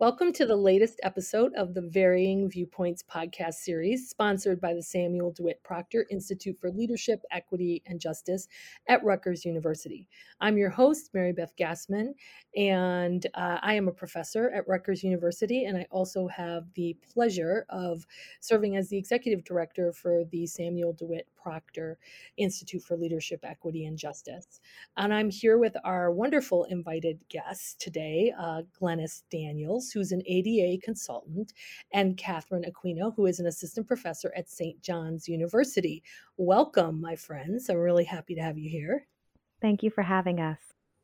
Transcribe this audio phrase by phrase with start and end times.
[0.00, 5.30] Welcome to the latest episode of the Varying Viewpoints podcast series, sponsored by the Samuel
[5.30, 8.48] DeWitt Proctor Institute for Leadership, Equity, and Justice
[8.88, 10.08] at Rutgers University.
[10.40, 12.14] I'm your host, Mary Beth Gasman,
[12.56, 17.66] and uh, I am a professor at Rutgers University, and I also have the pleasure
[17.68, 18.06] of
[18.40, 21.98] serving as the executive director for the Samuel DeWitt Proctor
[22.36, 24.60] Institute for Leadership, Equity, and Justice.
[24.96, 30.80] And I'm here with our wonderful invited guest today, uh, Glennis Daniels, who's an ADA
[30.82, 31.52] consultant,
[31.92, 34.80] and Katherine Aquino, who is an assistant professor at St.
[34.82, 36.02] John's University.
[36.36, 37.68] Welcome, my friends.
[37.68, 39.06] I'm really happy to have you here.
[39.60, 40.58] Thank you for having us.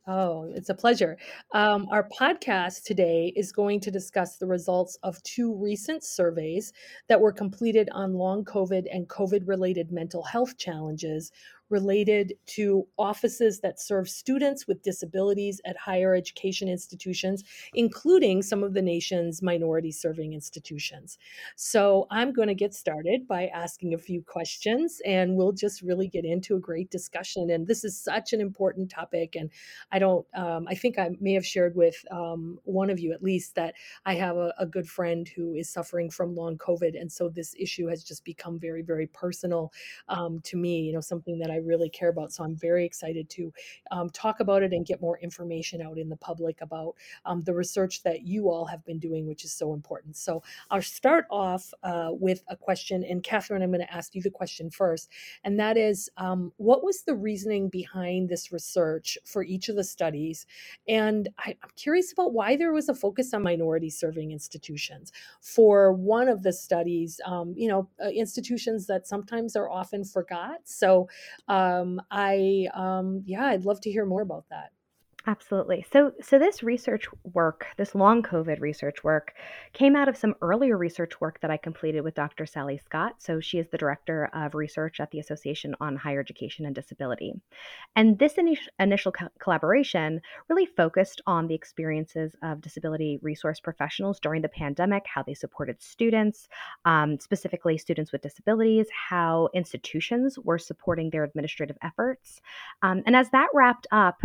[0.09, 1.17] Oh, it's a pleasure.
[1.53, 6.71] Um, our podcast today is going to discuss the results of two recent surveys
[7.09, 11.33] that were completed on long COVID and COVID related mental health challenges
[11.69, 18.73] related to offices that serve students with disabilities at higher education institutions, including some of
[18.73, 21.17] the nation's minority serving institutions.
[21.55, 26.07] So I'm going to get started by asking a few questions and we'll just really
[26.07, 27.49] get into a great discussion.
[27.49, 29.35] And this is such an important topic.
[29.35, 29.49] And
[29.91, 33.23] I don't, um, I think I may have shared with um, one of you at
[33.23, 33.73] least that
[34.05, 36.99] I have a, a good friend who is suffering from long COVID.
[36.99, 39.71] And so this issue has just become very, very personal
[40.09, 42.31] um, to me, you know, something that I I really care about.
[42.33, 43.53] So I'm very excited to
[43.91, 47.53] um, talk about it and get more information out in the public about um, the
[47.53, 50.15] research that you all have been doing, which is so important.
[50.15, 54.21] So I'll start off uh, with a question, and Katherine, I'm going to ask you
[54.21, 55.09] the question first,
[55.43, 59.83] and that is, um, what was the reasoning behind this research for each of the
[59.83, 60.45] studies?
[60.87, 65.11] And I, I'm curious about why there was a focus on minority serving institutions.
[65.41, 70.59] For one of the studies, um, you know, uh, institutions that sometimes are often forgot.
[70.65, 71.09] So
[71.47, 74.71] um, I, um, yeah, I'd love to hear more about that.
[75.29, 75.85] Absolutely.
[75.91, 79.33] So, so this research work, this long COVID research work,
[79.73, 82.45] came out of some earlier research work that I completed with Dr.
[82.45, 83.15] Sally Scott.
[83.17, 87.33] So, she is the director of research at the Association on Higher Education and Disability.
[87.97, 88.35] And this
[88.79, 95.03] initial, co- collaboration really focused on the experiences of disability resource professionals during the pandemic,
[95.13, 96.47] how they supported students,
[96.85, 102.39] um, specifically students with disabilities, how institutions were supporting their administrative efforts.
[102.81, 104.21] Um, and as that wrapped up,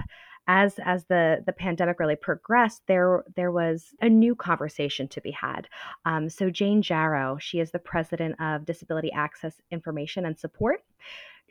[0.46, 5.30] as as the the pandemic really progressed, there there was a new conversation to be
[5.30, 5.68] had.
[6.04, 10.82] Um, so Jane Jarrow, she is the president of Disability Access Information and Support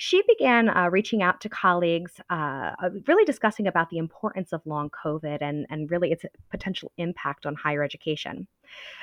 [0.02, 4.66] she began uh, reaching out to colleagues, uh, uh, really discussing about the importance of
[4.66, 8.48] long COVID and, and really its potential impact on higher education.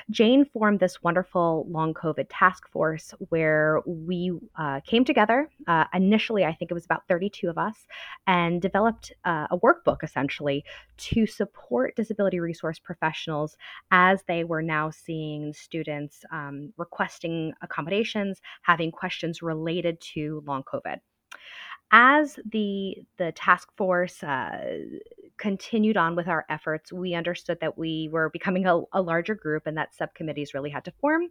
[0.09, 5.49] Jane formed this wonderful long COVID task force where we uh, came together.
[5.67, 7.85] Uh, initially, I think it was about 32 of us,
[8.25, 10.63] and developed uh, a workbook essentially
[10.97, 13.55] to support disability resource professionals
[13.91, 20.97] as they were now seeing students um, requesting accommodations, having questions related to long COVID
[21.91, 24.77] as the the task force uh,
[25.39, 29.65] continued on with our efforts, we understood that we were becoming a, a larger group
[29.65, 31.27] and that subcommittees really had to form.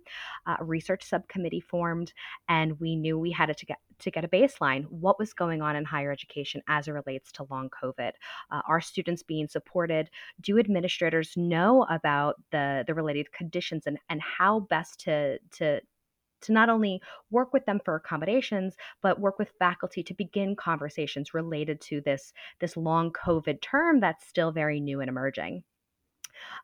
[0.46, 2.12] Uh, a research subcommittee formed,
[2.48, 4.84] and we knew we had to get to get a baseline.
[4.90, 8.12] What was going on in higher education as it relates to long COVID?
[8.50, 10.10] Uh, are students being supported?
[10.40, 15.80] Do administrators know about the the related conditions and and how best to to
[16.42, 17.00] to not only
[17.30, 22.32] work with them for accommodations but work with faculty to begin conversations related to this
[22.60, 25.62] this long covid term that's still very new and emerging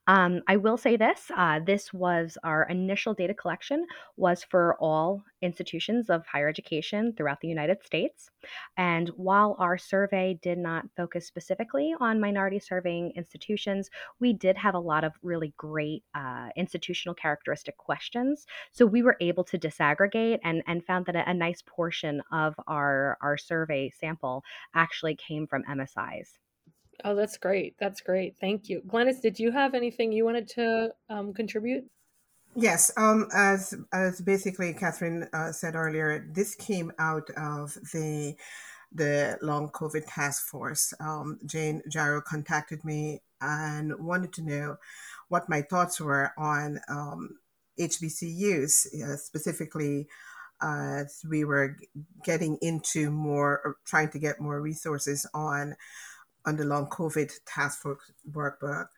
[0.06, 3.86] um, I will say this: uh, this was our initial data collection
[4.16, 8.30] was for all institutions of higher education throughout the United States.
[8.76, 13.90] And while our survey did not focus specifically on minority serving institutions,
[14.20, 18.46] we did have a lot of really great uh, institutional characteristic questions.
[18.72, 22.54] So we were able to disaggregate and, and found that a, a nice portion of
[22.66, 24.42] our, our survey sample
[24.74, 26.38] actually came from MSIs.
[27.04, 27.76] Oh, that's great.
[27.78, 28.36] That's great.
[28.40, 28.82] Thank you.
[28.86, 31.84] Glennis, did you have anything you wanted to um, contribute?
[32.56, 38.36] Yes, um, as as basically Katherine uh, said earlier, this came out of the
[38.92, 40.94] the long COVID task force.
[41.00, 44.76] Um, Jane Jarrow contacted me and wanted to know
[45.28, 47.38] what my thoughts were on um,
[47.78, 50.06] HBCUs, uh, specifically
[50.62, 51.76] as we were
[52.24, 55.74] getting into more, trying to get more resources on
[56.46, 58.88] on the long COVID task force workbook.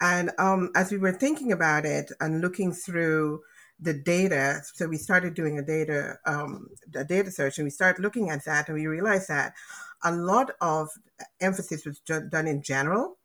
[0.00, 3.42] And um, as we were thinking about it and looking through
[3.80, 8.02] the data, so we started doing a data um, a data search, and we started
[8.02, 9.54] looking at that, and we realized that
[10.02, 10.88] a lot of
[11.40, 13.18] emphasis was done in general,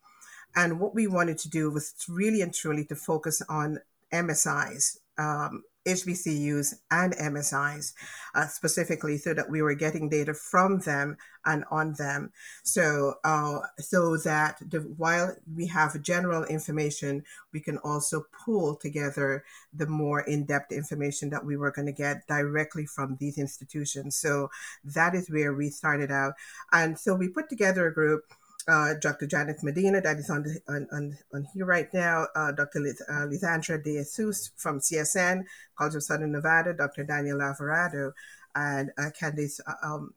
[0.55, 3.79] And what we wanted to do was really and truly to focus on
[4.11, 7.93] MSIs, um, HBCUs and MSIs
[8.35, 12.31] uh, specifically, so that we were getting data from them and on them.
[12.63, 19.43] So, uh, so that the, while we have general information, we can also pull together
[19.73, 24.15] the more in-depth information that we were going to get directly from these institutions.
[24.15, 24.49] So
[24.85, 26.33] that is where we started out,
[26.71, 28.23] and so we put together a group
[28.67, 29.27] uh, Dr.
[29.27, 32.79] Janet Medina, that is on, the, on, on, on, here right now, uh, Dr.
[32.79, 35.43] Liz, uh, Lisandra De Jesus from CSN,
[35.77, 37.03] College of Southern Nevada, Dr.
[37.03, 38.13] Daniel Alvarado,
[38.55, 40.13] and uh, Candice uh, um,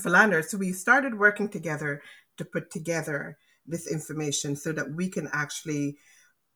[0.00, 0.42] Philander.
[0.42, 2.02] So we started working together
[2.38, 5.96] to put together this information so that we can actually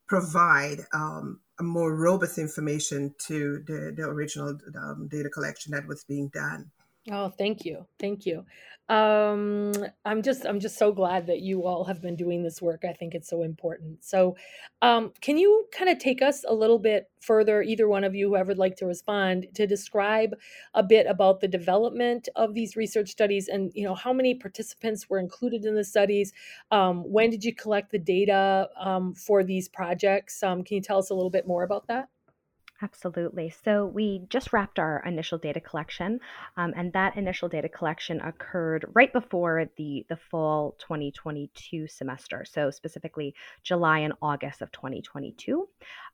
[0.07, 6.05] provide um, a more robust information to the, the original um, data collection that was
[6.05, 6.71] being done.
[7.11, 7.87] Oh, thank you.
[8.01, 8.45] Thank you.
[8.89, 9.73] Um,
[10.05, 12.85] I'm just I'm just so glad that you all have been doing this work.
[12.85, 14.05] I think it's so important.
[14.05, 14.37] So,
[14.83, 18.29] um, can you kind of take us a little bit further, either one of you,
[18.29, 20.35] whoever would like to respond, to describe
[20.75, 25.09] a bit about the development of these research studies and you know how many participants
[25.09, 26.33] were included in the studies?
[26.73, 30.43] Um, when did you collect the data um, for these projects?
[30.43, 32.09] Um, can you tell us a little bit more about that?
[32.83, 33.55] Absolutely.
[33.65, 36.21] So we just wrapped our initial data collection,
[36.59, 42.45] um, and that initial data collection occurred right before the the fall 2022 semester.
[42.45, 45.67] So specifically July and August of 2022.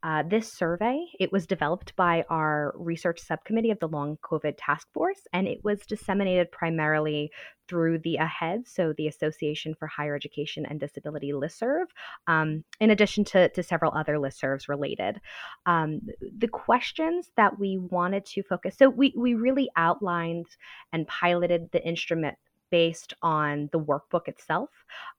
[0.04, 4.86] Uh, this survey it was developed by our research subcommittee of the Long COVID Task
[4.92, 7.32] Force, and it was disseminated primarily
[7.68, 11.84] through the AHEAD, so the Association for Higher Education and Disability listserv,
[12.26, 15.20] um, in addition to, to several other listservs related.
[15.66, 16.00] Um,
[16.38, 20.46] the questions that we wanted to focus, so we, we really outlined
[20.92, 22.36] and piloted the instrument
[22.72, 24.70] based on the workbook itself.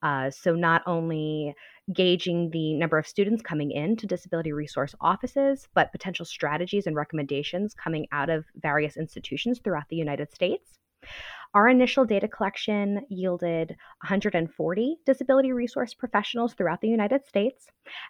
[0.02, 1.54] Uh, so, not only
[1.92, 6.96] gauging the number of students coming in to disability resource offices, but potential strategies and
[6.96, 10.78] recommendations coming out of various institutions throughout the United States.
[11.54, 13.70] Our initial data collection yielded
[14.02, 17.68] 140 disability resource professionals throughout the United States.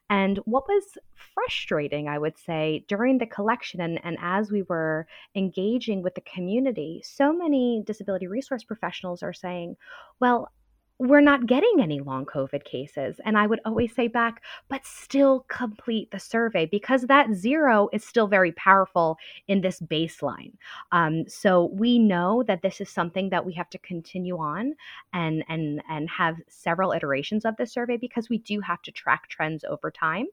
[0.08, 5.06] And what was frustrating, I would say, during the collection and, and as we were
[5.35, 9.76] engaging with the community, so many disability resource professionals are saying,
[10.20, 10.50] well,
[10.99, 13.20] we're not getting any long COVID cases.
[13.25, 18.05] And I would always say back, but still complete the survey because that zero is
[18.05, 19.19] still very powerful
[19.49, 20.52] in this baseline.
[20.93, 24.75] Um, so we know that this is something that we have to continue on
[25.12, 29.29] and and and have several iterations of the survey because we do have to track
[29.29, 30.26] trends over time.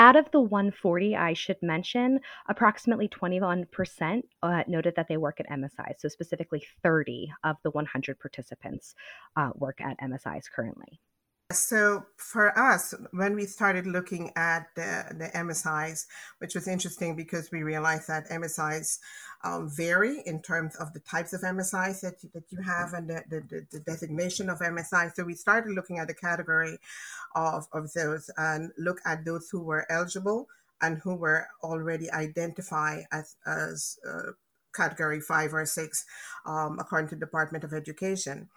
[0.00, 5.50] Out of the 140, I should mention approximately 21% uh, noted that they work at
[5.50, 5.92] MSI.
[5.98, 8.94] So, specifically, 30 of the 100 participants
[9.36, 11.00] uh, work at MSIs currently.
[11.52, 16.06] So for us, when we started looking at the, the MSIs,
[16.38, 18.98] which was interesting because we realized that MSIs
[19.42, 23.24] um, vary in terms of the types of MSIs that, that you have and the,
[23.28, 25.12] the, the designation of MSI.
[25.12, 26.78] So we started looking at the category
[27.34, 30.46] of, of those and look at those who were eligible
[30.80, 34.32] and who were already identified as, as uh,
[34.72, 36.04] category five or six,
[36.46, 38.48] um, according to the Department of Education.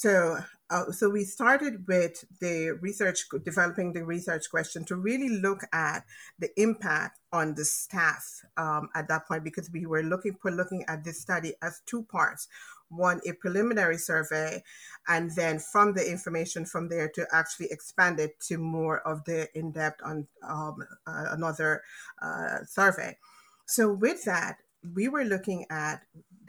[0.00, 0.38] So,
[0.70, 6.06] uh, so we started with the research, developing the research question to really look at
[6.38, 8.24] the impact on the staff
[8.56, 12.02] um, at that point, because we were looking for looking at this study as two
[12.04, 12.48] parts.
[12.88, 14.64] One, a preliminary survey,
[15.06, 19.48] and then from the information from there to actually expand it to more of the
[19.54, 21.82] in-depth on um, uh, another
[22.22, 23.18] uh, survey.
[23.66, 24.56] So with that,
[24.94, 26.00] we were looking at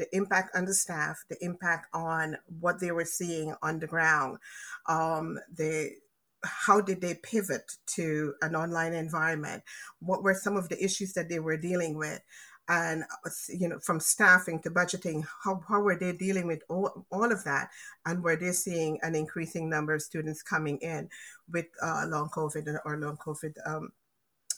[0.02, 4.40] the impact on the staff, the impact on what they were seeing on the ground,
[4.90, 5.92] um, the
[6.44, 9.62] how did they pivot to an online environment?
[10.00, 12.20] What were some of the issues that they were dealing with?
[12.68, 13.04] And
[13.48, 17.44] you know, from staffing to budgeting, how, how were they dealing with all, all of
[17.44, 17.70] that?
[18.08, 21.10] And were they seeing an increasing number of students coming in
[21.52, 23.92] with uh, long COVID or long COVID um,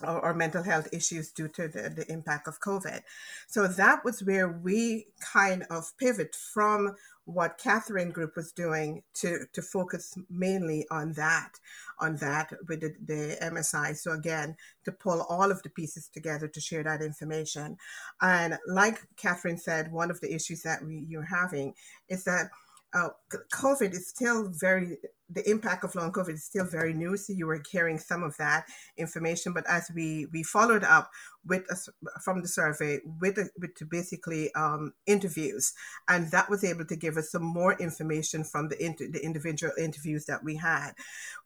[0.06, 3.02] or, or, mental health issues due to the, the impact of COVID.
[3.48, 6.96] So that was where we kind of pivot from
[7.26, 11.52] what Katherine Group was doing to, to focus mainly on that,
[12.00, 13.96] on that with the, the MSI.
[13.96, 17.78] So again, to pull all of the pieces together to share that information.
[18.22, 21.74] And like Katherine said, one of the issues that we, you're having
[22.10, 22.50] is that
[22.94, 23.10] uh,
[23.54, 24.98] COVID is still very,
[25.30, 27.18] the impact of long COVID is still very new.
[27.18, 28.66] So you were hearing some of that
[28.98, 29.54] information.
[29.54, 31.10] But as we, we followed up
[31.46, 35.74] with a, from the survey with, a, with basically um, interviews,
[36.08, 39.74] and that was able to give us some more information from the, inter, the individual
[39.78, 40.92] interviews that we had.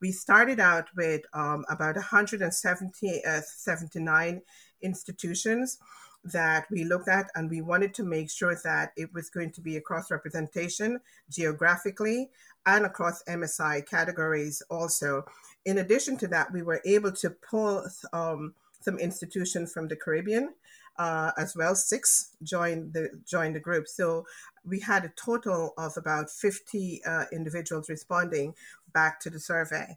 [0.02, 4.42] We started out with um, about 170, uh, 79
[4.82, 5.78] institutions
[6.32, 9.62] that we looked at, and we wanted to make sure that it was going to
[9.62, 12.30] be across representation geographically
[12.66, 15.26] and across MSI categories also.
[15.66, 20.54] In addition to that, we were able to pull um, some institutions from the Caribbean.
[21.00, 23.88] Uh, as well, six joined the joined the group.
[23.88, 24.26] So
[24.66, 28.56] we had a total of about 50 uh, individuals responding
[28.94, 29.96] back to the survey,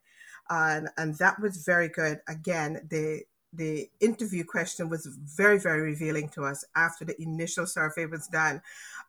[0.50, 2.20] and and that was very good.
[2.28, 3.22] Again, the
[3.52, 8.62] the interview question was very, very revealing to us after the initial survey was done.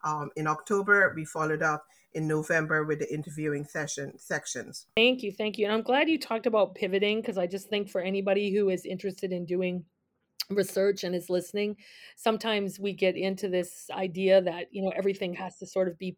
[0.03, 4.88] Um, in October, we followed up in November with the interviewing session sections.
[4.95, 5.65] Thank you, thank you.
[5.65, 8.86] And I'm glad you talked about pivoting because I just think for anybody who is
[8.86, 9.86] interested in doing
[10.50, 11.77] research and is listening,
[12.17, 16.17] sometimes we get into this idea that, you know, everything has to sort of be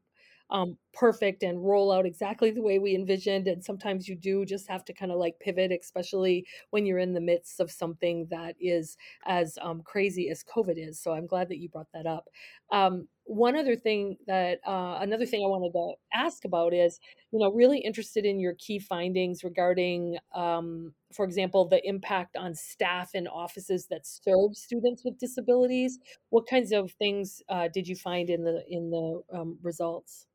[0.50, 3.48] um, perfect and roll out exactly the way we envisioned.
[3.48, 7.14] And sometimes you do just have to kind of like pivot, especially when you're in
[7.14, 8.96] the midst of something that is
[9.26, 11.02] as um, crazy as COVID is.
[11.02, 12.30] So I'm glad that you brought that up.
[12.72, 17.00] Um, one other thing that uh, another thing I wanted to ask about is,
[17.32, 22.54] you know, really interested in your key findings regarding, um, for example, the impact on
[22.54, 26.00] staff and offices that serve students with disabilities.
[26.30, 30.28] What kinds of things uh, did you find in the in the um, results?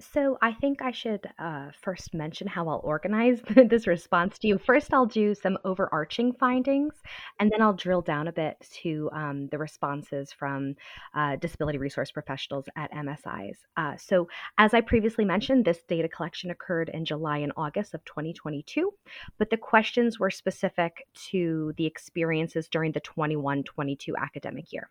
[0.00, 4.58] So I think I should uh, first mention how I'll organize this response to you.
[4.58, 6.94] First, I'll do some overarching findings,
[7.38, 10.74] and then I'll drill down a bit to um, the responses from
[11.14, 13.58] uh, disability resource professionals at MSIs.
[13.76, 18.04] Uh, so, as I previously mentioned, this data collection occurred in July and August of
[18.04, 18.92] 2022,
[19.38, 24.90] but the questions were specific to the experiences during the 21 22 academic year.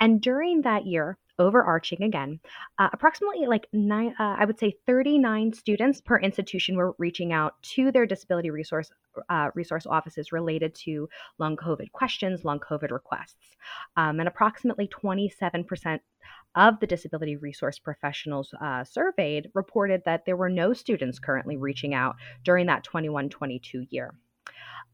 [0.00, 2.40] And during that year, overarching again,
[2.78, 7.54] uh, approximately like nine, uh, I would say 39 students per institution were reaching out
[7.74, 8.90] to their disability resource
[9.28, 13.56] uh, resource offices related to long COVID questions, long COVID requests.
[13.96, 16.00] Um, and approximately 27%
[16.54, 21.94] of the disability resource professionals uh, surveyed reported that there were no students currently reaching
[21.94, 24.14] out during that 21 22 year.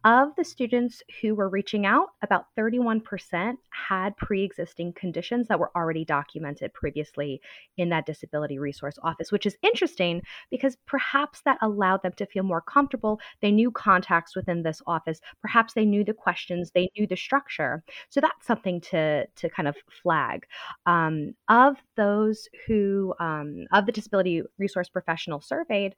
[0.04, 5.71] Of the students who were reaching out, about 31% had pre existing conditions that were
[5.75, 7.40] already documented previously
[7.78, 12.42] in that disability resource office, which is interesting because perhaps that allowed them to feel
[12.42, 13.18] more comfortable.
[13.40, 17.83] They knew contacts within this office, perhaps they knew the questions, they knew the structure.
[18.11, 20.44] So that's something to, to kind of flag.
[20.85, 25.94] Um, of those who, um, of the disability resource professionals surveyed,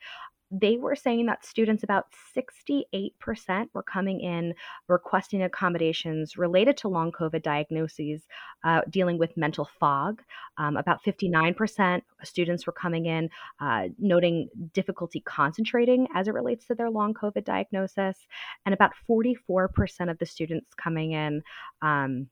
[0.51, 4.55] they were saying that students, about 68%, were coming in
[4.89, 8.23] requesting accommodations related to long COVID diagnoses,
[8.65, 10.23] uh, dealing with mental fog.
[10.59, 13.29] Um, about 59% students were coming in
[13.61, 18.17] uh, noting difficulty concentrating as it relates to their long COVID diagnosis.
[18.65, 21.43] And about 44% of the students coming in.
[21.83, 22.29] Um,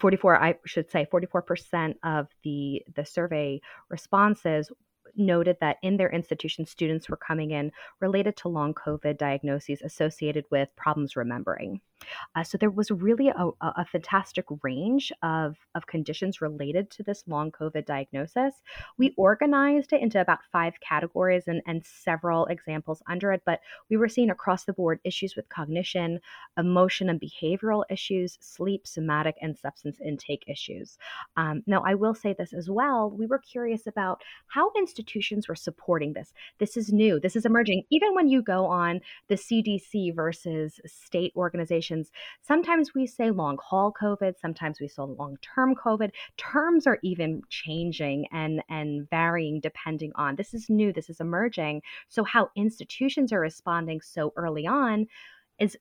[0.00, 4.70] 44 i should say 44% of the the survey responses
[5.16, 10.44] noted that in their institution, students were coming in related to long COVID diagnoses associated
[10.50, 11.80] with problems remembering.
[12.34, 17.24] Uh, so there was really a, a, fantastic range of, of conditions related to this
[17.26, 18.54] long COVID diagnosis.
[18.98, 23.96] We organized it into about five categories and, and several examples under it, but we
[23.96, 26.20] were seeing across the board issues with cognition,
[26.58, 30.98] emotion and behavioral issues, sleep, somatic, and substance intake issues.
[31.36, 33.10] Um, now, I will say this as well.
[33.10, 36.32] We were curious about how institutions were supporting this.
[36.58, 37.84] This is new, this is emerging.
[37.90, 41.32] Even when you go on the CDC versus state
[42.42, 46.10] Sometimes we say long haul COVID, sometimes we say long term COVID.
[46.36, 51.82] Terms are even changing and, and varying depending on this is new, this is emerging.
[52.08, 55.06] So, how institutions are responding so early on
[55.58, 55.76] is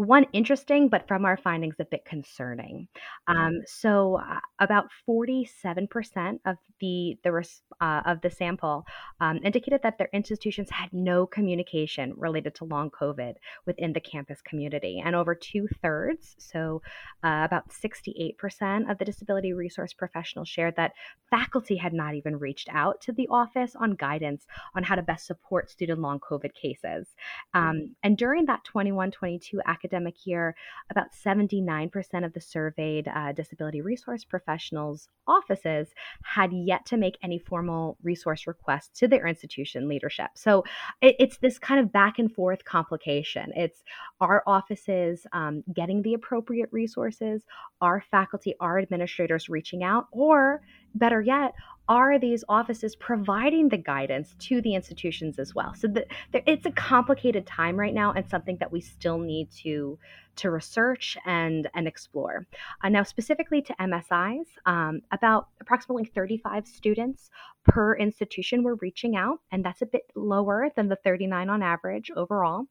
[0.00, 2.88] one interesting, but from our findings, a bit concerning.
[3.26, 7.48] Um, so, uh, about 47% of the the
[7.82, 8.86] uh, of the sample
[9.20, 13.34] um, indicated that their institutions had no communication related to long COVID
[13.66, 16.80] within the campus community, and over two thirds, so
[17.22, 20.92] uh, about 68% of the disability resource professionals shared that
[21.30, 25.26] faculty had not even reached out to the office on guidance on how to best
[25.26, 27.14] support student long COVID cases.
[27.52, 30.54] Um, and during that 21 22 academic academic year,
[30.90, 35.88] about 79% of the surveyed uh, disability resource professionals' offices
[36.22, 40.30] had yet to make any formal resource requests to their institution leadership.
[40.34, 40.64] So
[41.00, 43.52] it, it's this kind of back and forth complication.
[43.56, 43.82] It's
[44.20, 47.42] our offices um, getting the appropriate resources,
[47.80, 50.62] our faculty, our administrators reaching out, or
[50.94, 51.54] better yet,
[51.90, 55.74] are these offices providing the guidance to the institutions as well?
[55.74, 59.50] So the, the, it's a complicated time right now and something that we still need
[59.62, 59.98] to
[60.36, 62.46] to research and and explore.
[62.82, 67.28] Uh, now, specifically to MSIs, um, about approximately 35 students
[67.64, 72.12] per institution were reaching out, and that's a bit lower than the 39 on average
[72.16, 72.66] overall.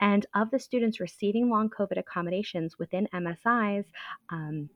[0.00, 3.84] And of the students receiving long COVID accommodations within MSIs,
[4.30, 4.68] um,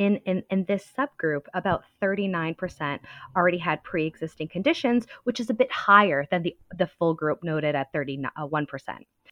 [0.00, 3.00] in, in, in this subgroup, about 39%
[3.36, 7.44] already had pre existing conditions, which is a bit higher than the, the full group
[7.44, 8.24] noted at 31%.
[8.38, 8.46] Uh,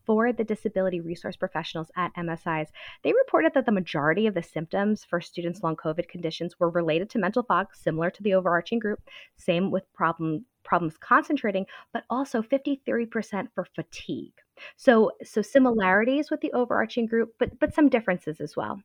[0.05, 2.69] for the disability resource professionals at MSIs,
[3.03, 7.09] they reported that the majority of the symptoms for students' long COVID conditions were related
[7.11, 9.01] to mental fog, similar to the overarching group.
[9.37, 14.35] Same with problem problems concentrating, but also 53% for fatigue.
[14.77, 18.81] So, so similarities with the overarching group, but but some differences as well.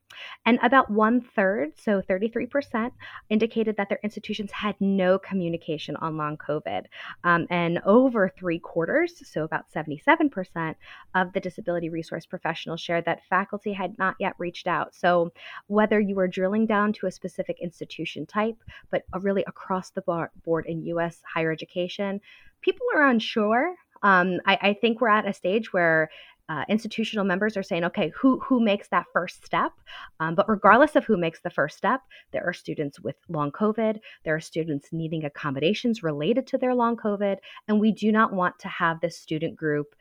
[0.46, 2.92] And about one third, so 33%,
[3.30, 6.86] indicated that their institutions had no communication on long COVID,
[7.24, 10.76] um, and over three quarters, so about 77%
[11.16, 14.96] of the disability resource professionals shared that faculty had not yet reached out.
[14.96, 15.32] So,
[15.68, 18.58] whether you were drilling down to a specific institution type,
[18.90, 20.04] but really across the
[20.44, 21.22] board in U.S.
[21.34, 22.22] higher education,
[22.62, 26.10] people are unsure um, I, I, think we're at a stage where
[26.50, 29.72] uh, institutional members are saying, okay, who who makes that first step?
[30.20, 34.00] Um, but regardless of who makes the first step, there are students with long COVID.
[34.26, 38.60] There are students needing accommodations related to their long COVID, and we do not want
[38.60, 39.96] to have this student group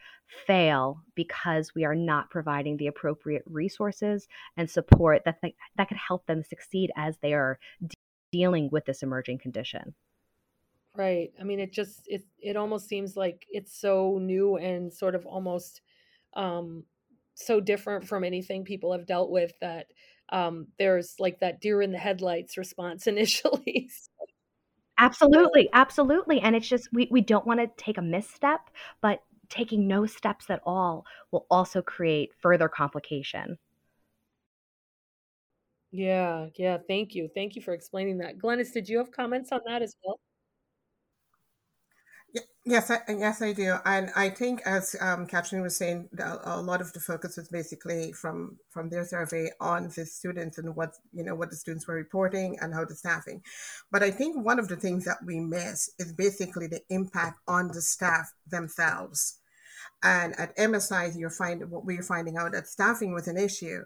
[0.46, 5.96] fail because we are not providing the appropriate resources and support that th- that could
[5.96, 7.94] help them succeed as they are de-
[8.32, 9.94] dealing with this emerging condition.
[10.94, 11.32] Right.
[11.40, 15.24] I mean, it just it it almost seems like it's so new and sort of
[15.26, 15.80] almost
[16.34, 16.84] um
[17.34, 19.86] so different from anything people have dealt with that
[20.30, 23.90] um there's like that deer in the headlights response initially.
[24.98, 26.40] absolutely, absolutely.
[26.40, 30.48] And it's just we we don't want to take a misstep, but taking no steps
[30.50, 33.58] at all will also create further complication.
[35.90, 37.28] Yeah, yeah, thank you.
[37.34, 38.38] Thank you for explaining that.
[38.38, 40.18] Glennis, did you have comments on that as well?
[42.64, 46.08] Yes, I, yes, I do, and I think, as um, Katherine was saying,
[46.44, 50.76] a lot of the focus was basically from from their survey on the students and
[50.76, 53.42] what you know what the students were reporting and how the staffing.
[53.90, 57.68] But I think one of the things that we miss is basically the impact on
[57.68, 59.38] the staff themselves.
[60.04, 63.82] And at MSI, you're finding what we're finding out that staffing was an issue,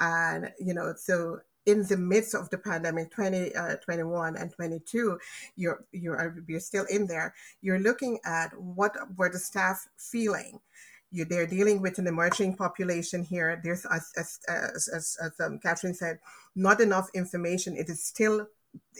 [0.00, 5.18] and you know, so in the midst of the pandemic 2021 uh, and 22
[5.56, 7.34] you're you're you're still in there.
[7.60, 10.60] You're looking at what were the staff feeling.
[11.10, 13.60] You, they're dealing with an emerging population here.
[13.62, 16.18] There's as as as, as, as um, Katherine said
[16.56, 17.76] not enough information.
[17.76, 18.46] It is still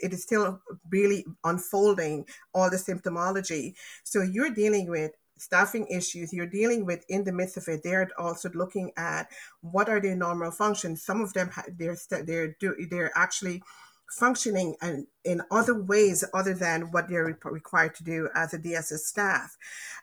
[0.03, 3.75] it is still really unfolding all the symptomology.
[4.05, 8.09] So you're dealing with staffing issues you're dealing with in the midst of it they're
[8.19, 9.29] also looking at
[9.61, 11.03] what are their normal functions.
[11.03, 12.57] Some of them they're they're
[12.91, 13.63] they're actually
[14.11, 18.99] functioning and in other ways other than what they're required to do as a DSS
[18.99, 19.57] staff.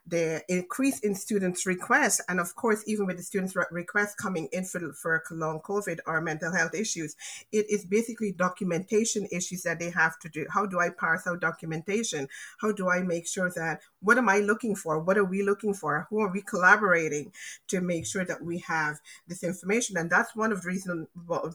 [0.08, 4.66] The increase in students' requests, and of course, even with the students' requests coming in
[4.66, 7.16] for, for long COVID or mental health issues,
[7.52, 10.46] it is basically documentation issues that they have to do.
[10.50, 12.28] How do I parse out documentation?
[12.60, 15.00] How do I make sure that what am I looking for?
[15.00, 16.08] What are we looking for?
[16.10, 17.32] Who are we collaborating
[17.68, 19.98] to make sure that we have this information?
[19.98, 21.08] And that's one of the reasons,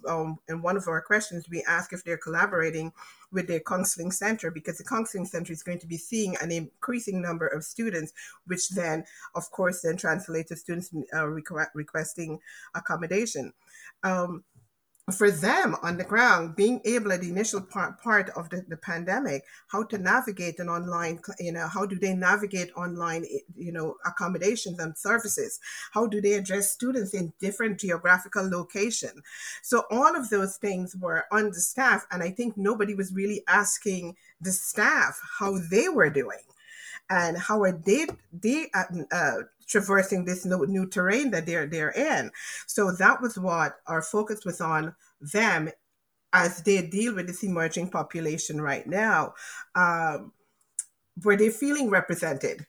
[0.06, 2.92] um, in one of our questions, we ask if they're collaborating
[3.34, 7.20] with their counseling center because the counseling center is going to be seeing an increasing
[7.20, 8.12] number of students,
[8.46, 11.26] which then, of course, then translates to students uh,
[11.74, 12.38] requesting
[12.74, 13.52] accommodation.
[14.04, 14.44] Um,
[15.12, 18.76] for them on the ground, being able at the initial part, part of the, the
[18.78, 23.96] pandemic, how to navigate an online, you know, how do they navigate online, you know,
[24.06, 25.60] accommodations and services?
[25.92, 29.10] How do they address students in different geographical location?
[29.62, 32.06] So all of those things were on the staff.
[32.10, 36.38] And I think nobody was really asking the staff how they were doing
[37.10, 39.36] and how are they they uh, uh,
[39.68, 42.30] traversing this new, new terrain that they're they're in.
[42.66, 45.70] So that was what our focus was on them
[46.32, 49.34] as they deal with this emerging population right now.
[49.74, 50.32] Um,
[51.22, 52.66] were they feeling represented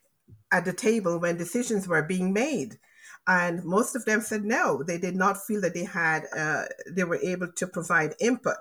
[0.51, 2.77] at the table when decisions were being made?
[3.27, 7.03] and most of them said no they did not feel that they had uh, they
[7.03, 8.57] were able to provide input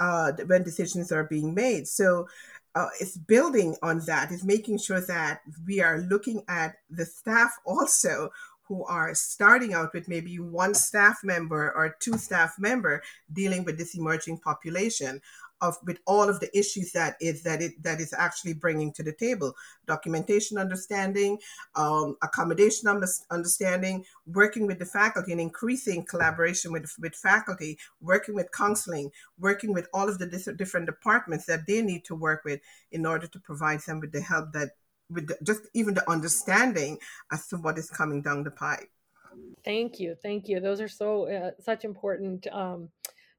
[0.00, 2.26] uh, when decisions are being made so
[2.74, 4.30] uh, it's building on that.
[4.30, 8.30] Is making sure that we are looking at the staff also
[8.62, 13.76] who are starting out with maybe one staff member or two staff member dealing with
[13.76, 15.20] this emerging population
[15.62, 19.02] of with all of the issues that is that it that is actually bringing to
[19.02, 19.54] the table.
[19.86, 21.38] Documentation understanding
[21.76, 22.88] um, accommodation
[23.30, 29.72] understanding working with the faculty and increasing collaboration with with faculty working with counseling working
[29.72, 33.38] with all of the different departments that they need to work with in order to
[33.40, 34.70] provide them with the help that
[35.10, 36.98] with the, just even the understanding
[37.30, 38.90] as to what is coming down the pipe.
[39.64, 40.58] Thank you thank you.
[40.58, 42.88] Those are so uh, such important um,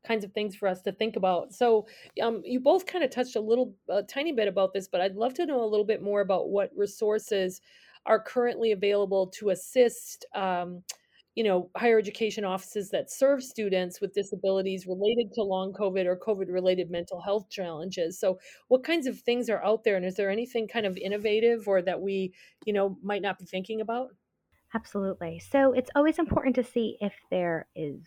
[0.05, 1.53] kinds of things for us to think about.
[1.53, 1.87] So,
[2.21, 5.15] um, you both kind of touched a little, a tiny bit about this, but I'd
[5.15, 7.61] love to know a little bit more about what resources
[8.05, 10.25] are currently available to assist.
[10.35, 10.83] Um,
[11.35, 16.15] you know, higher education offices that serve students with disabilities related to long COVID or
[16.15, 18.19] COVID related mental health challenges.
[18.19, 18.37] So,
[18.67, 19.95] what kinds of things are out there?
[19.95, 22.33] And is there anything kind of innovative or that we,
[22.65, 24.09] you know, might not be thinking about?
[24.75, 25.39] Absolutely.
[25.39, 28.05] So, it's always important to see if there is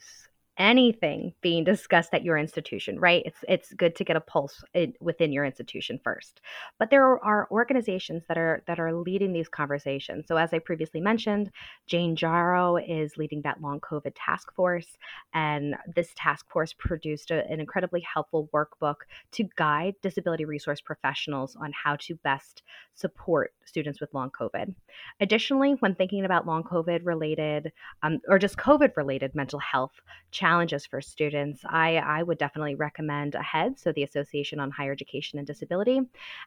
[0.59, 3.23] anything being discussed at your institution, right?
[3.27, 6.40] It's it's good to get a pulse in, within your institution first.
[6.79, 10.27] But there are organizations that are that are leading these conversations.
[10.27, 11.51] So as I previously mentioned,
[11.87, 14.97] Jane Jarrow is leading that long COVID task force,
[15.35, 18.97] and this task force produced a, an incredibly helpful workbook
[19.33, 22.62] to guide disability resource professionals on how to best
[22.95, 24.75] support students with long COVID.
[25.21, 29.92] Additionally, when thinking about long COVID related um, or just COVID related mental health
[30.31, 34.93] challenges challenges for students, I, I would definitely recommend AHEAD, so the Association on Higher
[34.93, 36.01] Education and Disability,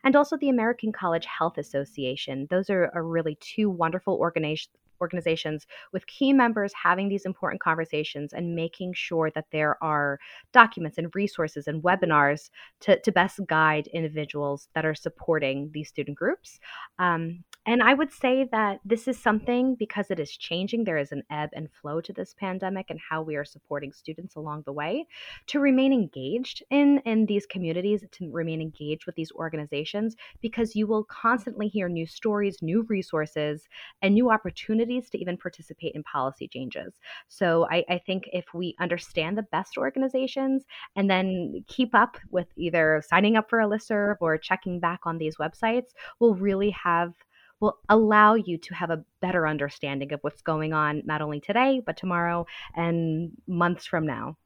[0.06, 2.48] and also the American College Health Association.
[2.50, 8.34] Those are, are really two wonderful organizations organizations with key members having these important conversations
[8.34, 10.20] and making sure that there are
[10.54, 12.50] documents and resources and webinars
[12.82, 16.60] to, to best guide individuals that are supporting these student groups.
[16.98, 21.12] Um, and I would say that this is something because it is changing, there is
[21.12, 24.74] an ebb and flow to this pandemic and how we are supporting students along the
[24.74, 25.06] way
[25.48, 30.88] to remain engaged in, in these communities, to remain engaged with these organizations, because you
[30.88, 33.68] will constantly hear new stories, new resources,
[34.02, 36.94] and new opportunities to even participate in policy changes.
[37.28, 42.48] So I, I think if we understand the best organizations and then keep up with
[42.56, 47.14] either signing up for a listserv or checking back on these websites, we'll really have
[47.60, 51.82] will allow you to have a better understanding of what's going on, not only today,
[51.86, 54.38] but tomorrow and months from now.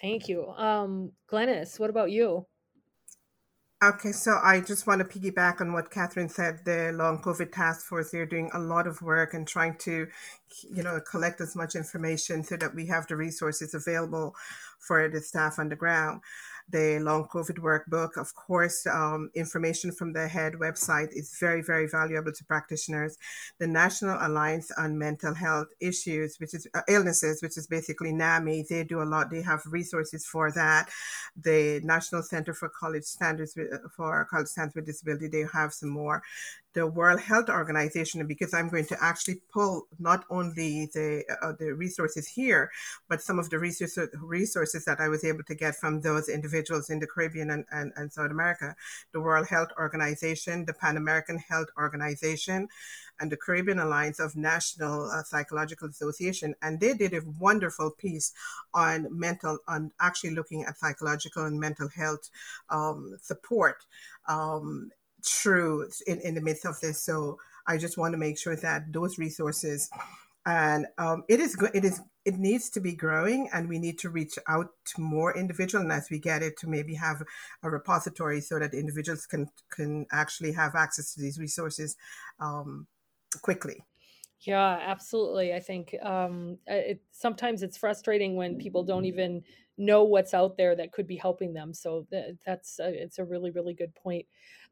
[0.00, 0.48] Thank you.
[0.48, 2.46] Um, Glennis, what about you?
[3.84, 6.60] Okay, so I just want to piggyback on what Katherine said.
[6.64, 10.06] The Long COVID Task Force, they're doing a lot of work and trying to,
[10.74, 14.34] you know, collect as much information so that we have the resources available
[14.78, 16.22] for the staff on the ground
[16.68, 18.16] the long COVID workbook.
[18.16, 23.16] Of course, um, information from the AHEAD website is very, very valuable to practitioners.
[23.58, 28.64] The National Alliance on Mental Health Issues, which is uh, illnesses, which is basically NAMI,
[28.68, 29.30] they do a lot.
[29.30, 30.88] They have resources for that.
[31.40, 35.90] The National Center for College Standards uh, for College Standards with Disability, they have some
[35.90, 36.22] more
[36.74, 41.72] the World Health Organization because I'm going to actually pull not only the uh, the
[41.72, 42.70] resources here,
[43.08, 46.55] but some of the resources resources that I was able to get from those individuals
[46.90, 48.74] in the Caribbean and, and, and South America.
[49.12, 52.68] The World Health Organization, the Pan American Health Organization,
[53.20, 58.32] and the Caribbean Alliance of National uh, Psychological Association, and they did a wonderful piece
[58.74, 62.30] on mental, on actually looking at psychological and mental health
[62.70, 63.84] um, support.
[64.28, 64.90] Um,
[65.24, 67.02] true in, in the midst of this.
[67.02, 69.90] So I just want to make sure that those resources
[70.46, 71.72] and um, it is good.
[71.74, 75.38] It is it needs to be growing, and we need to reach out to more
[75.38, 75.84] individuals.
[75.84, 77.22] And as we get it, to maybe have
[77.62, 81.96] a repository so that individuals can can actually have access to these resources
[82.40, 82.88] um,
[83.42, 83.84] quickly.
[84.40, 85.54] Yeah, absolutely.
[85.54, 89.42] I think um, it, sometimes it's frustrating when people don't even
[89.78, 91.72] know what's out there that could be helping them.
[91.72, 94.26] So that, that's a, it's a really really good point.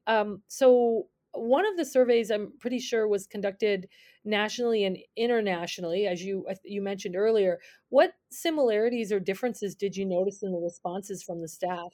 [0.07, 3.89] Um, so one of the surveys I'm pretty sure was conducted
[4.25, 7.61] nationally and internationally, as you you mentioned earlier.
[7.91, 11.93] What similarities or differences did you notice in the responses from the staff?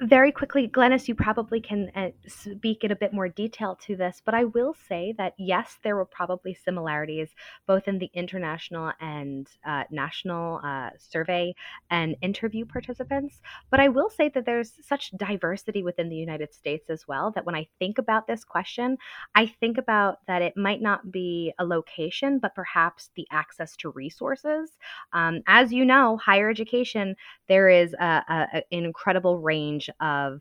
[0.00, 4.22] Very quickly, Glennis, you probably can uh, speak in a bit more detail to this,
[4.24, 7.28] but I will say that yes, there were probably similarities
[7.66, 11.54] both in the international and uh, national uh, survey
[11.90, 13.40] and interview participants.
[13.70, 17.44] But I will say that there's such diversity within the United States as well that
[17.44, 18.96] when I think about this question,
[19.34, 23.90] I think about that it might not be a location, but perhaps the access to
[23.90, 24.78] resources.
[25.12, 27.16] Um, as you know, higher education,
[27.48, 30.40] there is an incredible range of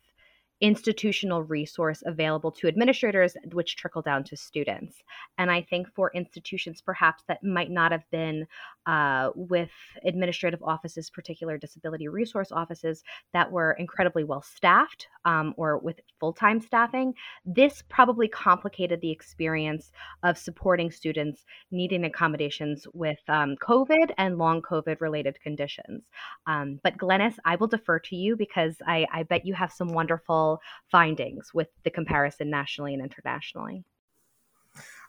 [0.61, 5.03] institutional resource available to administrators, which trickle down to students.
[5.37, 8.45] And I think for institutions perhaps that might not have been
[8.85, 9.69] uh, with
[10.03, 16.33] administrative offices, particular disability resource offices that were incredibly well staffed um, or with full
[16.33, 17.13] time staffing,
[17.45, 19.91] this probably complicated the experience
[20.23, 26.03] of supporting students needing accommodations with um, COVID and long COVID related conditions.
[26.47, 29.89] Um, but Glennis, I will defer to you because I, I bet you have some
[29.89, 30.48] wonderful
[30.91, 33.83] findings with the comparison nationally and internationally?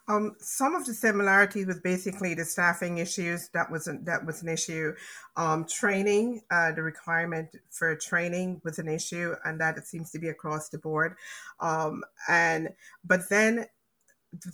[0.09, 3.49] Um, some of the similarities was basically the staffing issues.
[3.55, 4.93] That was an, that was an issue.
[5.37, 10.19] Um, training, uh, the requirement for training was an issue, and that it seems to
[10.19, 11.15] be across the board.
[11.61, 12.71] Um, and
[13.05, 13.67] but then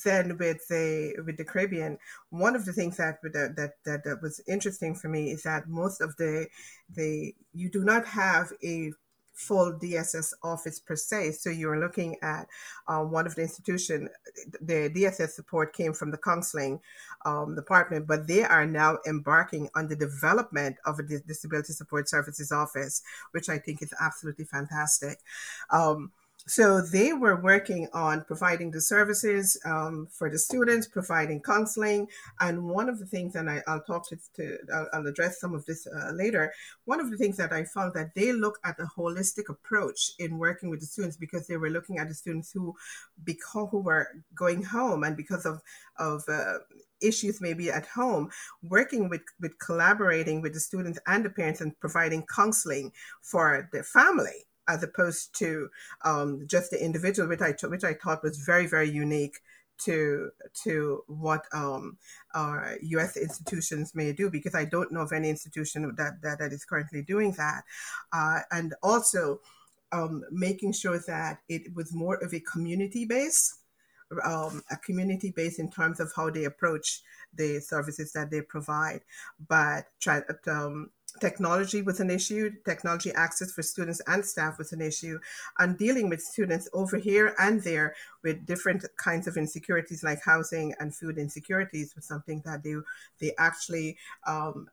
[0.04, 1.98] then with the with the Caribbean,
[2.30, 6.00] one of the things that that, that that was interesting for me is that most
[6.02, 6.46] of the
[6.94, 8.92] the you do not have a
[9.36, 11.32] full DSS office per se.
[11.32, 12.48] So you're looking at
[12.88, 14.08] uh, one of the institution,
[14.60, 16.80] the DSS support came from the counseling
[17.26, 22.50] um, department, but they are now embarking on the development of a disability support services
[22.50, 25.18] office, which I think is absolutely fantastic.
[25.70, 26.12] Um,
[26.48, 32.06] so they were working on providing the services um, for the students, providing counseling.
[32.38, 35.54] And one of the things, and I, will talk to, to I'll, I'll, address some
[35.54, 36.52] of this uh, later.
[36.84, 40.38] One of the things that I found that they look at a holistic approach in
[40.38, 42.74] working with the students because they were looking at the students who,
[43.24, 45.60] because who were going home and because of
[45.98, 46.58] of uh,
[47.00, 48.28] issues maybe at home,
[48.62, 53.82] working with, with collaborating with the students and the parents and providing counseling for the
[53.82, 55.68] family as opposed to
[56.04, 59.40] um, just the individual, which I which I thought was very very unique
[59.78, 60.30] to
[60.64, 61.98] to what um,
[62.82, 63.16] U.S.
[63.16, 67.02] institutions may do because I don't know of any institution that that, that is currently
[67.02, 67.62] doing that,
[68.12, 69.40] uh, and also
[69.92, 73.58] um, making sure that it was more of a community base.
[74.24, 77.02] Um, a community base in terms of how they approach
[77.34, 79.00] the services that they provide,
[79.48, 84.80] but try, um, technology was an issue, technology access for students and staff was an
[84.80, 85.18] issue,
[85.58, 90.74] and dealing with students over here and there with different kinds of insecurities like housing
[90.80, 92.76] and food insecurities was something that they
[93.20, 94.68] they actually um,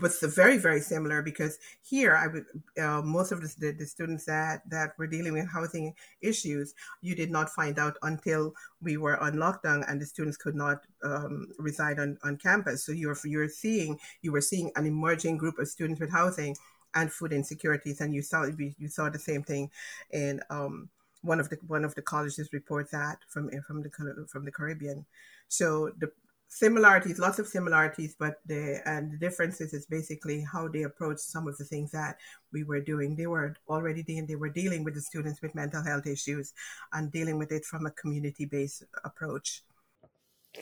[0.00, 2.44] was very very similar because here I would
[2.78, 7.30] uh, most of the, the, students that that were dealing with housing issues you did
[7.30, 11.98] not find out until we were on lockdown and the students could not um, reside
[11.98, 12.84] on, on campus.
[12.84, 16.54] So you're you're seeing you were seeing an emerging group of students with housing
[16.94, 19.70] and food insecurities and you saw you saw the same thing
[20.10, 20.90] in um,
[21.22, 25.06] one of the one of the colleges report that from from the from the Caribbean.
[25.48, 26.10] So the
[26.48, 31.48] similarities, lots of similarities, but the and the differences is basically how they approach some
[31.48, 32.16] of the things that
[32.52, 33.16] we were doing.
[33.16, 36.52] They were already doing, they were dealing with the students with mental health issues
[36.92, 39.62] and dealing with it from a community-based approach.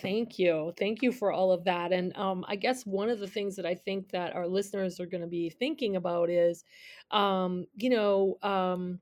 [0.00, 0.72] Thank you.
[0.76, 1.92] Thank you for all of that.
[1.92, 5.06] And um, I guess one of the things that I think that our listeners are
[5.06, 6.64] going to be thinking about is,
[7.12, 8.98] um, you know, um,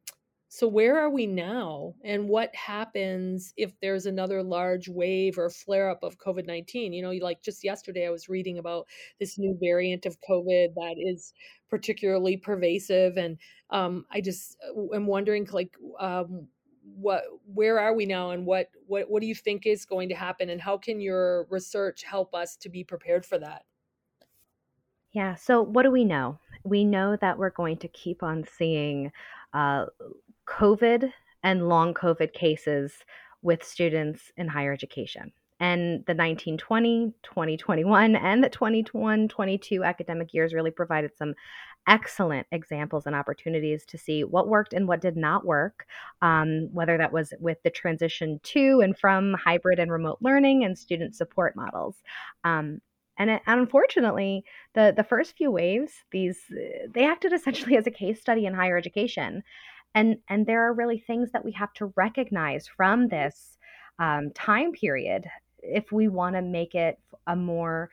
[0.55, 1.95] so, where are we now?
[2.05, 6.93] And what happens if there's another large wave or flare up of COVID 19?
[6.93, 8.87] You know, like just yesterday, I was reading about
[9.19, 11.33] this new variant of COVID that is
[11.71, 13.17] particularly pervasive.
[13.17, 13.39] And
[13.71, 16.49] um, I just uh, am wondering, like, um,
[16.97, 20.15] what where are we now and what what what do you think is going to
[20.15, 23.63] happen and how can your research help us to be prepared for that
[25.13, 29.11] yeah so what do we know we know that we're going to keep on seeing
[29.55, 29.87] uh,
[30.47, 32.93] COVID and long COVID cases
[33.43, 35.33] with students in higher education.
[35.61, 41.35] And the 1920, 2021, and the 2021 22 academic years really provided some
[41.87, 45.87] excellent examples and opportunities to see what worked and what did not work,
[46.21, 50.79] um, whether that was with the transition to and from hybrid and remote learning and
[50.79, 52.03] student support models.
[52.45, 52.81] Um,
[53.19, 56.41] and, it, and unfortunately, the, the first few waves, these
[56.93, 59.43] they acted essentially as a case study in higher education
[59.95, 63.59] and and there are really things that we have to recognize from this
[63.99, 65.27] um, time period
[65.63, 67.91] if we want to make it a more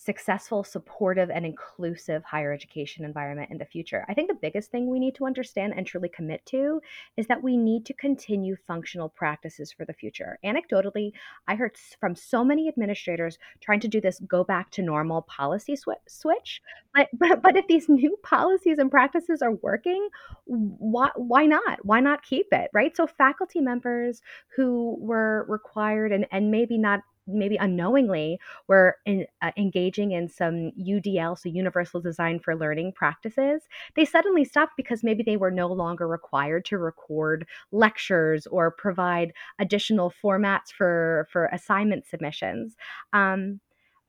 [0.00, 4.04] successful, supportive, and inclusive higher education environment in the future.
[4.08, 6.80] I think the biggest thing we need to understand and truly commit to
[7.16, 10.38] is that we need to continue functional practices for the future.
[10.44, 11.10] Anecdotally,
[11.48, 15.74] I heard from so many administrators trying to do this go back to normal policy
[15.74, 16.62] sw- switch.
[16.94, 20.08] But, but but if these new policies and practices are working,
[20.46, 21.84] why why not?
[21.84, 22.96] Why not keep it, right?
[22.96, 24.22] So faculty members
[24.54, 30.72] who were required and and maybe not maybe unknowingly were in, uh, engaging in some
[30.78, 33.62] UDL, so Universal Design for Learning practices,
[33.94, 39.32] they suddenly stopped because maybe they were no longer required to record lectures or provide
[39.58, 42.76] additional formats for for assignment submissions.
[43.12, 43.60] Um,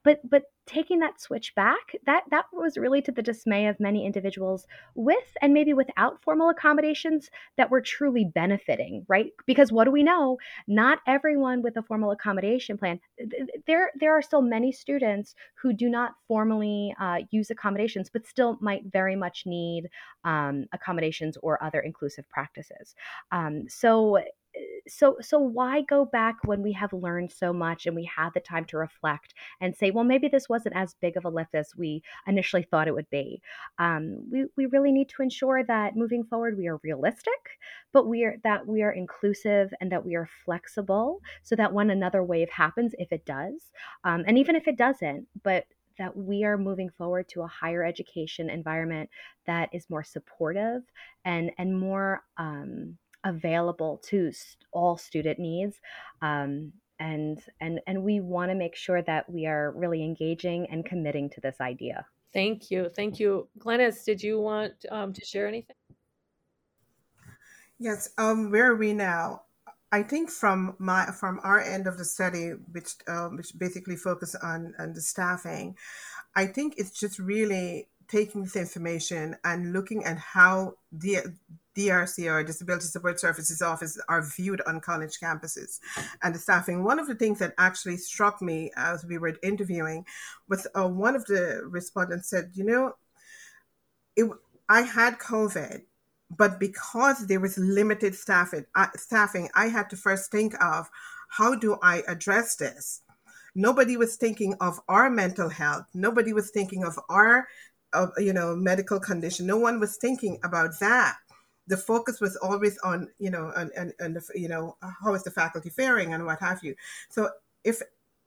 [0.09, 4.05] but but taking that switch back that that was really to the dismay of many
[4.05, 9.31] individuals with and maybe without formal accommodations that were truly benefiting right?
[9.45, 10.37] Because what do we know?
[10.67, 12.99] Not everyone with a formal accommodation plan
[13.67, 18.57] there there are still many students who do not formally uh, use accommodations but still
[18.61, 19.89] might very much need
[20.23, 22.95] um, accommodations or other inclusive practices.
[23.31, 24.19] Um, so
[24.87, 28.39] so so why go back when we have learned so much and we had the
[28.39, 31.75] time to reflect and say well maybe this wasn't as big of a lift as
[31.77, 33.41] we initially thought it would be.
[33.77, 37.59] Um, we, we really need to ensure that moving forward we are realistic
[37.93, 41.89] but we are that we are inclusive and that we are flexible so that when
[41.89, 43.71] another wave happens if it does
[44.03, 45.65] um, and even if it doesn't but
[45.97, 49.09] that we are moving forward to a higher education environment
[49.45, 50.81] that is more supportive
[51.25, 54.31] and and more um, available to
[54.71, 55.77] all student needs.
[56.21, 60.85] Um, and and and we want to make sure that we are really engaging and
[60.85, 62.05] committing to this idea.
[62.33, 64.03] Thank you, thank you, Glennis.
[64.03, 65.75] Did you want um, to share anything?
[67.79, 68.09] Yes.
[68.17, 69.43] Um, where are we now?
[69.91, 74.35] I think from my from our end of the study, which um, which basically focus
[74.35, 75.75] on on the staffing,
[76.35, 81.17] I think it's just really taking this information and looking at how the
[81.77, 85.79] DRC or Disability Support Services Office are viewed on college campuses
[86.23, 86.83] and the staffing.
[86.83, 90.05] One of the things that actually struck me as we were interviewing
[90.49, 92.93] was uh, one of the respondents said, you know,
[94.15, 94.29] it,
[94.67, 95.83] I had COVID,
[96.35, 100.89] but because there was limited staffing, uh, staffing, I had to first think of
[101.29, 103.01] how do I address this?
[103.55, 105.85] Nobody was thinking of our mental health.
[105.93, 107.47] Nobody was thinking of our,
[107.93, 109.45] uh, you know, medical condition.
[109.45, 111.17] No one was thinking about that
[111.69, 115.23] the focus was always on you know and and, and the, you know how is
[115.23, 116.75] the faculty faring and what have you
[117.09, 117.29] so
[117.63, 117.81] if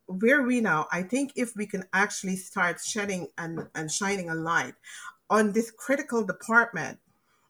[0.07, 4.35] where we now i think if we can actually start shedding and and shining a
[4.35, 4.75] light
[5.29, 6.99] on this critical department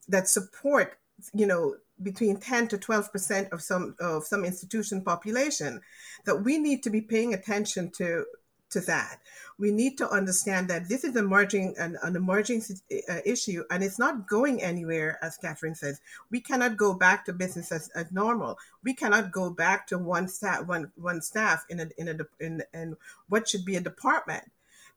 [0.07, 0.97] that support
[1.33, 5.79] you know between 10 to 12 percent of some of some institution population
[6.25, 8.25] that we need to be paying attention to
[8.73, 9.19] to that.
[9.57, 12.63] We need to understand that this is emerging an, an emerging
[13.09, 16.01] uh, issue, and it's not going anywhere, as Katherine says.
[16.31, 18.57] We cannot go back to business as, as normal.
[18.83, 22.63] We cannot go back to one staff, one one staff in a in a in,
[22.73, 22.97] in
[23.29, 24.43] what should be a department,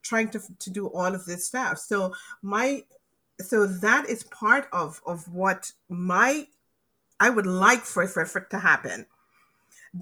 [0.02, 1.78] trying to to do all of this stuff.
[1.78, 2.84] So my
[3.40, 6.48] so that is part of of what my
[7.18, 9.06] I would like for, for, for to happen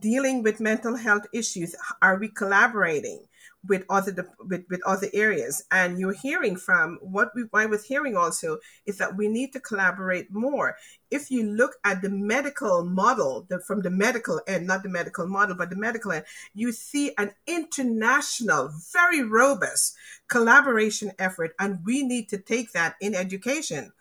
[0.01, 3.21] dealing with mental health issues are we collaborating
[3.67, 5.65] with other with, with other areas.
[5.71, 9.61] And you're hearing from what we I was hearing also is that we need to
[9.61, 10.77] collaborate more.
[11.11, 15.27] If you look at the medical model the, from the medical end not the medical
[15.27, 16.25] model but the medical end
[16.55, 19.95] you see an international very robust
[20.29, 23.93] collaboration effort and we need to take that in education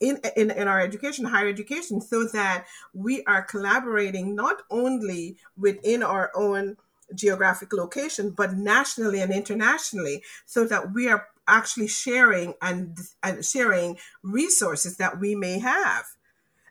[0.00, 6.02] in, in, in our education, higher education, so that we are collaborating not only within
[6.02, 6.76] our own
[7.14, 13.98] geographic location, but nationally and internationally, so that we are actually sharing and, and sharing
[14.22, 16.04] resources that we may have,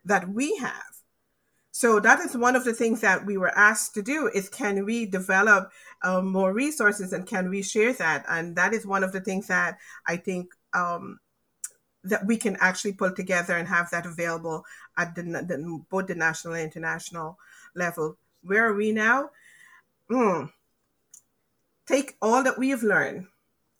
[0.05, 0.89] that we have.
[1.71, 4.85] So that is one of the things that we were asked to do is can
[4.85, 5.71] we develop
[6.03, 8.25] um, more resources and can we share that?
[8.27, 11.19] And that is one of the things that I think um,
[12.03, 14.65] that we can actually pull together and have that available
[14.97, 17.37] at the, the both the national and international
[17.75, 18.17] level.
[18.41, 19.29] Where are we now?
[20.11, 20.51] Mm,
[21.87, 23.27] take all that we have learned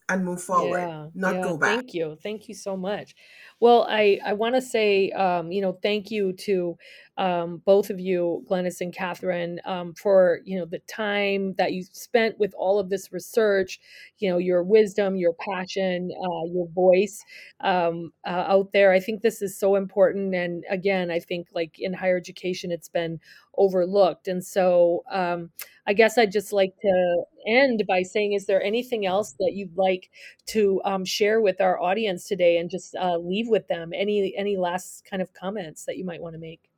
[0.10, 1.76] and move forward, yeah, not yeah, go back.
[1.78, 2.18] Thank you.
[2.22, 3.16] Thank you so much.
[3.62, 6.78] Well, I, I want to say, um, you know, thank you to
[7.18, 11.84] um, both of you, Glennis and Katherine, um, for you know the time that you
[11.92, 13.82] spent with all of this research.
[14.20, 17.22] You know your wisdom, your passion, uh, your voice
[17.60, 18.94] um, uh, out there.
[18.94, 20.34] I think this is so important.
[20.34, 23.20] And again, I think like in higher education, it's been
[23.58, 24.30] overlooked.
[24.30, 25.50] And so um,
[25.86, 29.76] I guess I'd just like to end by saying, is there anything else that you'd
[29.76, 30.10] like
[30.48, 33.92] to um, share with our audience today and just uh, leave with them?
[33.94, 36.70] Any any last kind of comments that you might want to make?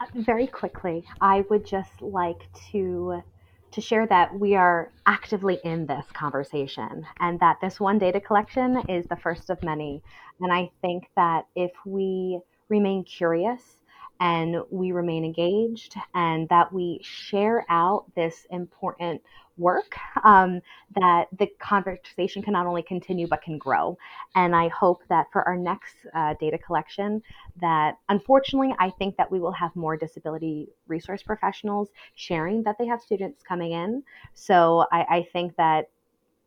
[0.00, 2.42] Uh, very quickly, I would just like
[2.72, 3.22] to
[3.70, 8.82] to share that we are actively in this conversation and that this one data collection
[8.88, 10.02] is the first of many.
[10.40, 13.77] And I think that if we remain curious
[14.20, 19.22] and we remain engaged and that we share out this important
[19.58, 20.60] work um,
[20.94, 23.98] that the conversation can not only continue but can grow.
[24.34, 27.22] And i hope that for our next uh, data collection
[27.60, 32.86] that unfortunately i think that we will have more disability resource professionals sharing that they
[32.86, 34.02] have students coming in.
[34.34, 35.90] So i, I think that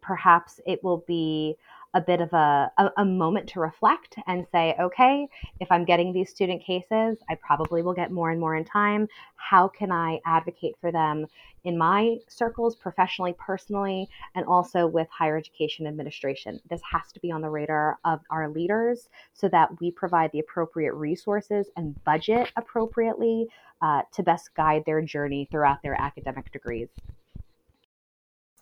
[0.02, 1.56] perhaps it will be
[1.94, 5.28] a bit of a, a, a, moment to reflect and say, okay,
[5.60, 9.08] if I'm getting these student cases, I probably will get more and more in time.
[9.36, 11.26] How can I advocate for them
[11.66, 16.62] in my circles, professionally, personally, and also with higher education administration?
[16.70, 20.40] This has to be on the radar of our leaders so that we provide the
[20.40, 23.48] appropriate resources and budget appropriately
[23.82, 26.90] uh, to best guide their journey throughout their academic degrees.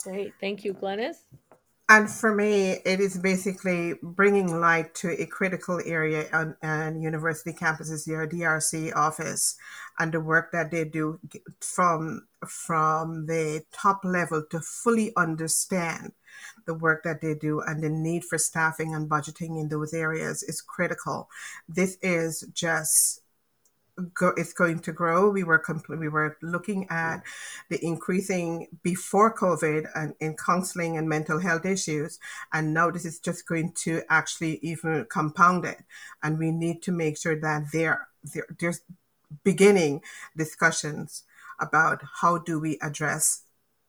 [0.03, 0.33] Great.
[0.39, 1.25] Thank you, Glennis.
[1.91, 7.51] And for me, it is basically bringing light to a critical area on, on university
[7.51, 9.55] campuses, your DRC office,
[9.97, 11.19] and the work that they do
[11.61, 16.13] from from the top level to fully understand
[16.67, 20.43] the work that they do and the need for staffing and budgeting in those areas
[20.43, 21.27] is critical.
[21.67, 23.21] This is just
[24.13, 25.29] go, it's going to grow.
[25.29, 27.23] We were compl- we were looking at
[27.69, 32.19] the increasing before COVID and in counseling and mental health issues,
[32.53, 35.83] and now this is just going to actually even compound it.
[36.23, 38.81] And we need to make sure that there, there there's
[39.43, 40.01] beginning
[40.35, 41.23] discussions
[41.59, 43.43] about how do we address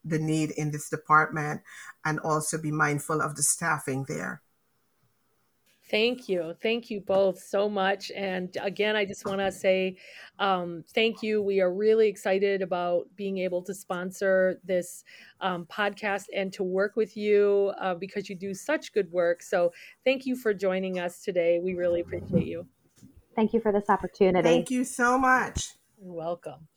[0.05, 1.63] the need in this department
[2.05, 4.43] and also be mindful of the staffing there.
[5.91, 6.55] Thank you.
[6.63, 8.13] Thank you both so much.
[8.15, 9.97] And again, I just want to say
[10.39, 11.43] um, thank you.
[11.43, 15.03] We are really excited about being able to sponsor this
[15.41, 19.43] um, podcast and to work with you uh, because you do such good work.
[19.43, 19.73] So
[20.05, 21.59] thank you for joining us today.
[21.61, 22.67] We really appreciate you.
[23.35, 24.49] Thank you for this opportunity.
[24.49, 25.75] Thank you so much.
[26.01, 26.69] You're welcome.